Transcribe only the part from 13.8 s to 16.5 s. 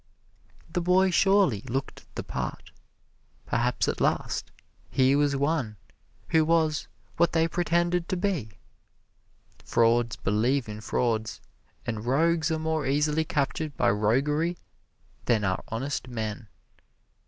roguery than are honest men.